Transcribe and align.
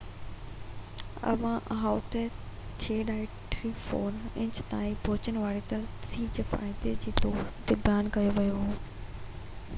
Ohio 1.31 1.99
تي 2.15 2.23
6.34 2.85 4.41
inch 4.45 4.63
تائين 4.73 4.97
پهچڻ 5.05 5.39
واري 5.45 5.63
ترسيب 5.75 6.35
کي 6.41 6.47
فائدي 6.57 6.97
جي 7.07 7.17
طور 7.23 7.47
تي 7.69 7.81
بيان 7.87 8.13
ڪيو 8.19 8.37
ويو 8.43 8.61
هو 8.63 8.75